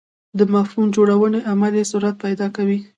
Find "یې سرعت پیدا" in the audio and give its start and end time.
1.79-2.47